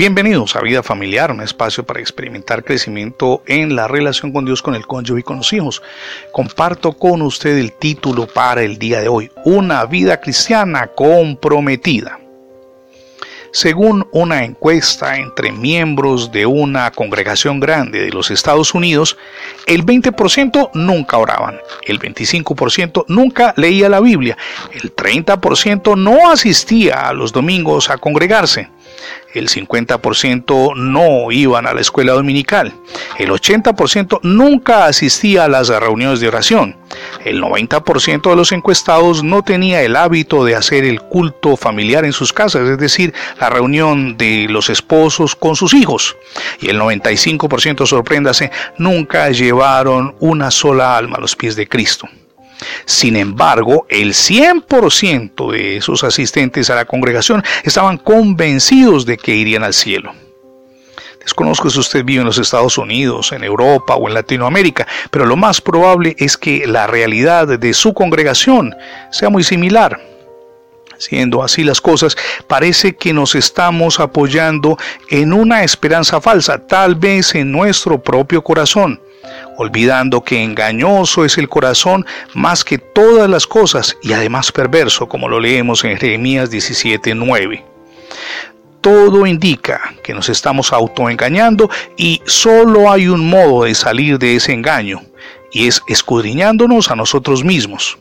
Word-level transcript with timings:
Bienvenidos 0.00 0.56
a 0.56 0.62
Vida 0.62 0.82
Familiar, 0.82 1.30
un 1.30 1.42
espacio 1.42 1.84
para 1.84 2.00
experimentar 2.00 2.64
crecimiento 2.64 3.42
en 3.46 3.76
la 3.76 3.86
relación 3.86 4.32
con 4.32 4.46
Dios, 4.46 4.62
con 4.62 4.74
el 4.74 4.86
cónyuge 4.86 5.20
y 5.20 5.22
con 5.22 5.36
los 5.36 5.52
hijos. 5.52 5.82
Comparto 6.32 6.94
con 6.94 7.20
usted 7.20 7.58
el 7.58 7.72
título 7.74 8.26
para 8.26 8.62
el 8.62 8.78
día 8.78 9.02
de 9.02 9.08
hoy, 9.08 9.30
Una 9.44 9.84
vida 9.84 10.18
cristiana 10.18 10.86
comprometida. 10.86 12.18
Según 13.52 14.08
una 14.12 14.42
encuesta 14.42 15.18
entre 15.18 15.52
miembros 15.52 16.32
de 16.32 16.46
una 16.46 16.90
congregación 16.92 17.60
grande 17.60 18.00
de 18.00 18.10
los 18.10 18.30
Estados 18.30 18.72
Unidos, 18.72 19.18
el 19.66 19.84
20% 19.84 20.70
nunca 20.72 21.18
oraban, 21.18 21.60
el 21.82 22.00
25% 22.00 23.04
nunca 23.08 23.52
leía 23.58 23.90
la 23.90 24.00
Biblia, 24.00 24.38
el 24.72 24.96
30% 24.96 25.94
no 25.98 26.30
asistía 26.30 27.06
a 27.06 27.12
los 27.12 27.32
domingos 27.32 27.90
a 27.90 27.98
congregarse, 27.98 28.70
el 29.34 29.48
50% 29.48 30.74
no 30.76 31.30
iban 31.30 31.66
a 31.66 31.74
la 31.74 31.80
escuela 31.80 32.12
dominical, 32.12 32.72
el 33.18 33.30
80% 33.30 34.20
nunca 34.22 34.86
asistía 34.86 35.44
a 35.44 35.48
las 35.48 35.68
reuniones 35.68 36.20
de 36.20 36.28
oración, 36.28 36.76
el 37.24 37.40
90% 37.40 38.30
de 38.30 38.36
los 38.36 38.52
encuestados 38.52 39.22
no 39.22 39.42
tenía 39.42 39.82
el 39.82 39.96
hábito 39.96 40.44
de 40.44 40.56
hacer 40.56 40.84
el 40.84 41.00
culto 41.00 41.56
familiar 41.56 42.04
en 42.04 42.12
sus 42.12 42.32
casas, 42.32 42.68
es 42.68 42.78
decir, 42.78 43.14
la 43.38 43.50
reunión 43.50 44.16
de 44.16 44.46
los 44.48 44.70
esposos 44.70 45.36
con 45.36 45.56
sus 45.56 45.74
hijos, 45.74 46.16
y 46.60 46.68
el 46.68 46.80
95%, 46.80 47.86
sorpréndase, 47.86 48.50
nunca 48.78 49.30
llevaron 49.30 50.14
una 50.20 50.50
sola 50.50 50.96
alma 50.96 51.16
a 51.18 51.20
los 51.20 51.36
pies 51.36 51.56
de 51.56 51.68
Cristo. 51.68 52.08
Sin 52.84 53.16
embargo, 53.16 53.86
el 53.88 54.10
100% 54.10 55.52
de 55.52 55.76
esos 55.78 56.04
asistentes 56.04 56.70
a 56.70 56.74
la 56.74 56.84
congregación 56.84 57.42
estaban 57.64 57.98
convencidos 57.98 59.06
de 59.06 59.16
que 59.16 59.34
irían 59.34 59.64
al 59.64 59.74
cielo. 59.74 60.12
Desconozco 61.20 61.68
si 61.68 61.78
usted 61.78 62.04
vive 62.04 62.20
en 62.20 62.26
los 62.26 62.38
Estados 62.38 62.78
Unidos, 62.78 63.32
en 63.32 63.44
Europa 63.44 63.94
o 63.94 64.08
en 64.08 64.14
Latinoamérica, 64.14 64.86
pero 65.10 65.26
lo 65.26 65.36
más 65.36 65.60
probable 65.60 66.16
es 66.18 66.36
que 66.36 66.66
la 66.66 66.86
realidad 66.86 67.46
de 67.58 67.74
su 67.74 67.92
congregación 67.92 68.74
sea 69.10 69.28
muy 69.28 69.44
similar. 69.44 70.00
Siendo 70.96 71.42
así 71.42 71.62
las 71.62 71.80
cosas, 71.80 72.16
parece 72.46 72.94
que 72.94 73.12
nos 73.12 73.34
estamos 73.34 74.00
apoyando 74.00 74.76
en 75.08 75.32
una 75.32 75.62
esperanza 75.62 76.20
falsa, 76.20 76.66
tal 76.66 76.94
vez 76.94 77.34
en 77.34 77.52
nuestro 77.52 78.02
propio 78.02 78.42
corazón 78.42 79.00
olvidando 79.56 80.22
que 80.22 80.42
engañoso 80.42 81.24
es 81.24 81.38
el 81.38 81.48
corazón 81.48 82.06
más 82.34 82.64
que 82.64 82.78
todas 82.78 83.28
las 83.28 83.46
cosas 83.46 83.96
y 84.02 84.12
además 84.12 84.52
perverso, 84.52 85.08
como 85.08 85.28
lo 85.28 85.40
leemos 85.40 85.84
en 85.84 85.96
Jeremías 85.96 86.50
17:9. 86.50 87.64
Todo 88.80 89.26
indica 89.26 89.94
que 90.02 90.14
nos 90.14 90.30
estamos 90.30 90.72
autoengañando 90.72 91.68
y 91.98 92.22
solo 92.24 92.90
hay 92.90 93.08
un 93.08 93.28
modo 93.28 93.64
de 93.64 93.74
salir 93.74 94.18
de 94.18 94.36
ese 94.36 94.52
engaño, 94.52 95.02
y 95.52 95.66
es 95.66 95.82
escudriñándonos 95.86 96.90
a 96.90 96.96
nosotros 96.96 97.44
mismos. 97.44 97.98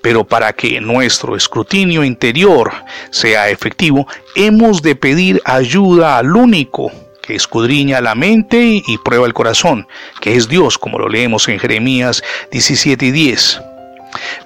Pero 0.00 0.24
para 0.24 0.52
que 0.52 0.80
nuestro 0.80 1.36
escrutinio 1.36 2.02
interior 2.02 2.72
sea 3.10 3.50
efectivo, 3.50 4.06
hemos 4.34 4.80
de 4.82 4.96
pedir 4.96 5.40
ayuda 5.44 6.16
al 6.18 6.34
único 6.34 6.90
escudriña 7.34 8.00
la 8.00 8.14
mente 8.14 8.82
y 8.86 8.98
prueba 8.98 9.26
el 9.26 9.34
corazón, 9.34 9.86
que 10.20 10.36
es 10.36 10.48
Dios, 10.48 10.78
como 10.78 10.98
lo 10.98 11.08
leemos 11.08 11.48
en 11.48 11.58
Jeremías 11.58 12.22
17 12.50 13.06
y 13.06 13.10
10. 13.10 13.60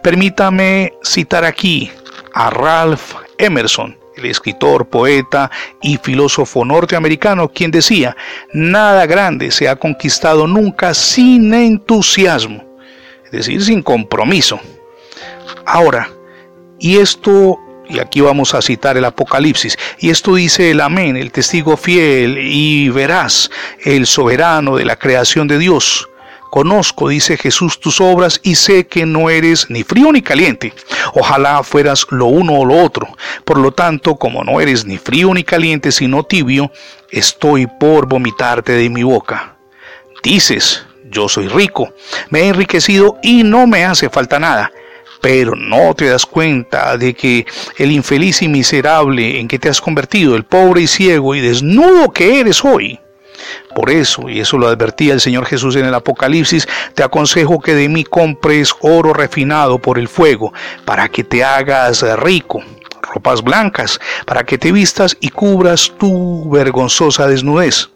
Permítame 0.02 0.92
citar 1.02 1.44
aquí 1.44 1.90
a 2.34 2.50
Ralph 2.50 3.14
Emerson, 3.38 3.96
el 4.16 4.27
escritor, 4.27 4.86
poeta 4.86 5.50
y 5.82 5.96
filósofo 5.98 6.64
norteamericano, 6.64 7.48
quien 7.48 7.70
decía, 7.70 8.16
nada 8.52 9.06
grande 9.06 9.50
se 9.50 9.68
ha 9.68 9.77
conquistado 9.77 10.46
nunca 10.46 10.94
sin 10.94 11.52
entusiasmo, 11.55 12.64
es 13.24 13.30
decir, 13.32 13.62
sin 13.62 13.83
compromiso. 13.83 14.61
Ahora, 15.66 16.11
y 16.78 16.98
esto 16.98 17.58
y 17.89 17.98
aquí 17.98 18.20
vamos 18.20 18.55
a 18.55 18.62
citar 18.62 18.96
el 18.96 19.05
Apocalipsis. 19.05 19.78
Y 19.98 20.11
esto 20.11 20.34
dice 20.34 20.70
el 20.70 20.80
Amén, 20.80 21.17
el 21.17 21.33
testigo 21.33 21.77
fiel 21.77 22.39
y 22.39 22.89
verás, 22.89 23.50
el 23.84 24.06
soberano 24.06 24.77
de 24.77 24.84
la 24.84 24.96
creación 24.96 25.46
de 25.48 25.58
Dios. 25.58 26.08
Conozco, 26.50 27.08
dice 27.08 27.36
Jesús, 27.36 27.80
tus 27.80 28.00
obras 28.00 28.40
y 28.45 28.55
sé 28.55 28.86
que 28.86 29.06
no 29.06 29.28
eres 29.28 29.68
ni 29.70 29.83
frío 29.83 30.12
ni 30.12 30.22
caliente. 30.22 30.72
Ojalá 31.14 31.64
fueras 31.64 32.06
lo 32.11 32.27
uno 32.27 32.61
o 32.61 32.64
lo 32.64 32.77
otro. 32.77 33.08
Por 33.45 33.58
lo 33.58 33.72
tanto, 33.72 34.14
como 34.14 34.45
no 34.45 34.61
eres 34.61 34.84
ni 34.84 34.96
frío 34.96 35.34
ni 35.34 35.42
caliente, 35.42 35.90
sino 35.90 36.22
tibio, 36.22 36.70
estoy 37.11 37.66
por 37.66 38.06
vomitarte 38.06 38.72
de 38.72 38.89
mi 38.89 39.02
boca. 39.02 39.56
Dices, 40.22 40.86
yo 41.11 41.28
soy 41.28 41.48
rico, 41.48 41.92
me 42.30 42.42
he 42.42 42.48
enriquecido 42.48 43.18
y 43.20 43.42
no 43.42 43.66
me 43.66 43.84
hace 43.84 44.08
falta 44.08 44.39
nada 44.39 44.70
pero 45.24 45.57
no 45.57 45.95
te 45.95 46.11
das 46.11 46.27
cuenta 46.27 46.98
de 46.98 47.14
que 47.14 47.46
el 47.79 47.90
infeliz 47.92 48.42
y 48.42 48.48
miserable 48.48 49.40
en 49.40 49.48
que 49.48 49.58
te 49.58 49.70
has 49.70 49.80
convertido, 49.80 50.36
el 50.36 50.45
pobre 50.45 50.83
y 50.83 50.86
ciego 50.86 51.35
y 51.35 51.40
desnudo 51.40 52.12
que 52.12 52.40
eres 52.40 52.62
hoy, 52.62 53.01
por 53.74 53.89
eso, 53.89 54.29
y 54.29 54.40
eso 54.40 54.58
lo 54.58 54.68
advertía 54.68 55.14
el 55.14 55.23
Señor 55.23 55.46
Jesús 55.46 55.77
en 55.77 55.86
el 55.86 55.95
Apocalipsis, 55.95 56.68
te 56.95 57.02
aconsejo 57.02 57.58
que 57.58 57.74
de 57.74 57.89
mí 57.89 58.05
compres 58.05 58.74
oro 58.83 59.14
refinado 59.14 59.79
por 59.79 59.98
el 59.98 60.08
fuego, 60.08 60.52
para 60.84 61.08
que 61.08 61.24
te 61.24 61.42
hagas 61.42 62.02
rico, 62.18 62.63
ropas 63.01 63.42
blancas, 63.42 63.98
para 64.27 64.45
que 64.45 64.58
te 64.58 64.73
vistas 64.73 65.17
y 65.20 65.30
cubras 65.30 65.90
tu 65.98 66.51
vergonzosa 66.51 67.29
desnudez, 67.29 67.89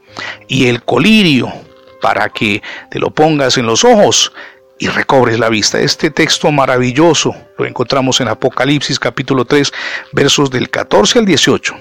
y 0.46 0.68
el 0.68 0.82
colirio, 0.82 1.52
para 2.00 2.30
que 2.30 2.62
te 2.90 2.98
lo 2.98 3.10
pongas 3.10 3.58
en 3.58 3.66
los 3.66 3.84
ojos, 3.84 4.32
y 4.78 4.88
recobres 4.88 5.38
la 5.38 5.48
vista. 5.48 5.80
Este 5.80 6.10
texto 6.10 6.50
maravilloso 6.50 7.34
lo 7.58 7.66
encontramos 7.66 8.20
en 8.20 8.28
Apocalipsis 8.28 8.98
capítulo 8.98 9.44
3 9.44 9.72
versos 10.12 10.50
del 10.50 10.70
14 10.70 11.18
al 11.18 11.26
18. 11.26 11.74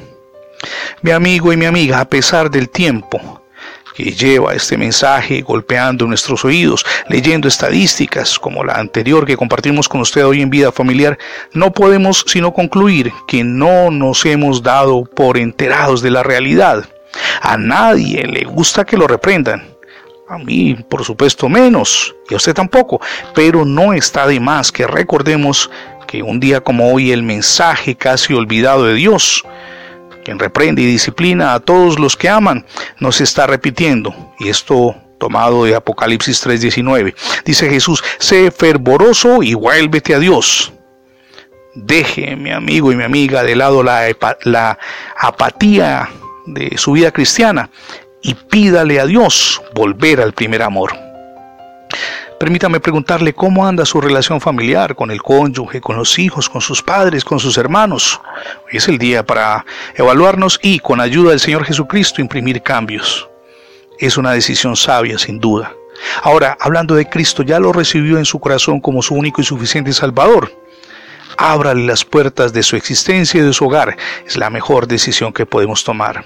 Mi 1.02 1.12
amigo 1.12 1.54
y 1.54 1.58
mi 1.58 1.66
amiga, 1.66 2.00
a 2.00 2.10
pesar 2.10 2.50
del 2.50 2.70
tiempo 2.70 3.44
que 3.96 4.12
lleva 4.12 4.54
este 4.54 4.78
mensaje 4.78 5.42
golpeando 5.42 6.06
nuestros 6.06 6.46
oídos, 6.46 6.86
leyendo 7.10 7.48
estadísticas 7.48 8.38
como 8.38 8.64
la 8.64 8.76
anterior 8.76 9.26
que 9.26 9.38
compartimos 9.38 9.90
con 9.90 10.02
usted 10.02 10.24
hoy 10.24 10.42
en 10.42 10.52
vida 10.52 10.72
familiar, 10.72 11.18
no 11.54 11.74
podemos 11.74 12.24
sino 12.28 12.54
concluir 12.54 13.12
que 13.28 13.44
no 13.44 13.90
nos 13.90 14.24
hemos 14.26 14.62
dado 14.62 15.04
por 15.04 15.38
enterados 15.38 16.04
de 16.04 16.12
la 16.12 16.22
realidad. 16.22 16.88
A 17.42 17.58
nadie 17.58 18.28
le 18.28 18.44
gusta 18.44 18.86
que 18.86 18.98
lo 18.98 19.08
reprendan 19.08 19.77
a 20.30 20.38
mí, 20.38 20.76
por 20.90 21.04
supuesto, 21.06 21.48
menos, 21.48 22.14
y 22.30 22.34
a 22.34 22.38
usted 22.38 22.54
tampoco, 22.54 23.00
pero 23.34 23.64
no 23.64 23.94
está 23.94 24.28
de 24.28 24.40
más 24.40 24.72
que 24.72 24.86
recordemos 24.86 25.70
que 26.06 26.22
un 26.22 26.40
día 26.40 26.62
como 26.62 26.92
hoy 26.94 27.12
el 27.12 27.24
mensaje 27.24 27.96
casi 27.96 28.34
olvidado 28.34 28.86
de 28.86 28.94
Dios, 28.94 29.44
quien 30.26 30.40
reprende 30.40 30.82
y 30.82 30.86
disciplina 30.86 31.54
a 31.54 31.60
todos 31.62 31.98
los 32.00 32.18
que 32.18 32.28
aman, 32.28 32.66
nos 33.00 33.22
está 33.22 33.48
repitiendo, 33.48 34.34
y 34.40 34.50
esto 34.50 34.96
tomado 35.18 35.64
de 35.64 35.76
Apocalipsis 35.76 36.46
3:19. 36.46 37.16
Dice 37.46 37.70
Jesús, 37.70 38.04
sé 38.20 38.52
fervoroso 38.52 39.42
y 39.42 39.54
vuélvete 39.54 40.14
a 40.14 40.20
Dios. 40.20 40.74
Deje, 41.74 42.36
mi 42.36 42.52
amigo 42.52 42.92
y 42.92 42.96
mi 42.96 43.04
amiga, 43.04 43.44
de 43.44 43.56
lado 43.56 43.84
la, 43.84 44.06
la 44.44 44.78
apatía 45.18 46.10
de 46.46 46.78
su 46.78 46.94
vida 46.94 47.12
cristiana 47.12 47.70
y 48.28 48.34
pídale 48.34 49.00
a 49.00 49.06
Dios 49.06 49.62
volver 49.74 50.20
al 50.20 50.34
primer 50.34 50.62
amor. 50.62 50.92
Permítame 52.38 52.82
preguntarle 52.82 53.34
cómo 53.34 53.66
anda 53.66 53.86
su 53.86 54.02
relación 54.02 54.42
familiar 54.42 54.96
con 54.96 55.12
el 55.12 55.24
cónyuge, 55.24 55.80
con 55.80 55.96
los 55.96 56.20
hijos, 56.20 56.50
con 56.50 56.60
sus 56.60 56.84
padres, 56.84 57.24
con 57.24 57.40
sus 57.40 57.58
hermanos. 57.58 58.20
Hoy 58.66 58.78
es 58.78 58.88
el 58.90 58.98
día 58.98 59.26
para 59.26 59.66
evaluarnos 59.96 60.60
y, 60.62 60.80
con 60.80 61.00
ayuda 61.00 61.32
del 61.32 61.40
Señor 61.40 61.64
Jesucristo, 61.64 62.22
imprimir 62.22 62.62
cambios. 62.62 63.30
Es 63.98 64.18
una 64.18 64.34
decisión 64.34 64.76
sabia, 64.76 65.18
sin 65.18 65.40
duda. 65.40 65.74
Ahora, 66.22 66.58
hablando 66.60 66.96
de 66.96 67.10
Cristo, 67.10 67.44
ya 67.44 67.60
lo 67.60 67.72
recibió 67.72 68.18
en 68.18 68.26
su 68.26 68.40
corazón 68.40 68.82
como 68.82 69.02
su 69.02 69.16
único 69.16 69.40
y 69.40 69.46
suficiente 69.46 69.94
Salvador. 69.94 70.52
Ábrale 71.38 71.86
las 71.86 72.04
puertas 72.04 72.54
de 72.54 72.64
su 72.64 72.76
existencia 72.76 73.40
y 73.40 73.44
de 73.44 73.54
su 73.54 73.66
hogar. 73.66 73.96
Es 74.26 74.38
la 74.38 74.50
mejor 74.50 74.88
decisión 74.88 75.32
que 75.32 75.46
podemos 75.46 75.84
tomar. 75.84 76.26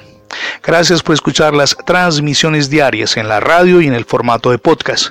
Gracias 0.63 1.04
por 1.04 1.13
escuchar 1.13 1.54
las 1.54 1.75
transmisiones 1.86 2.69
diarias 2.69 3.18
en 3.18 3.28
la 3.28 3.40
radio 3.40 3.81
y 3.81 3.88
en 3.88 3.94
el 3.94 4.06
formato 4.06 4.52
de 4.52 4.58
podcast. 4.58 5.10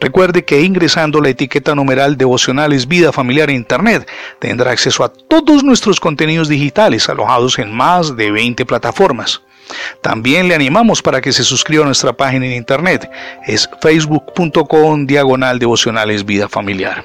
Recuerde 0.00 0.44
que 0.44 0.60
ingresando 0.60 1.20
la 1.20 1.28
etiqueta 1.28 1.74
numeral 1.74 2.16
devocionales 2.16 2.88
vida 2.88 3.12
familiar 3.12 3.50
en 3.50 3.56
internet 3.56 4.08
tendrá 4.38 4.70
acceso 4.70 5.04
a 5.04 5.12
todos 5.12 5.62
nuestros 5.62 6.00
contenidos 6.00 6.48
digitales 6.48 7.08
alojados 7.08 7.58
en 7.58 7.74
más 7.74 8.16
de 8.16 8.30
20 8.30 8.64
plataformas. 8.66 9.42
También 10.00 10.48
le 10.48 10.54
animamos 10.54 11.02
para 11.02 11.20
que 11.20 11.32
se 11.32 11.44
suscriba 11.44 11.84
a 11.84 11.86
nuestra 11.86 12.12
página 12.12 12.46
en 12.46 12.52
internet. 12.52 13.10
Es 13.46 13.68
facebook.com 13.80 15.06
diagonal 15.06 15.58
devocionales 15.58 16.24
vida 16.24 16.48
familiar. 16.48 17.04